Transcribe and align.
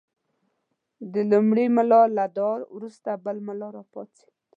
د 1.13 1.15
لومړي 1.31 1.65
ملا 1.75 2.01
له 2.17 2.25
دعا 2.37 2.55
وروسته 2.75 3.09
بل 3.25 3.37
ملا 3.47 3.67
راپاڅېد. 3.77 4.31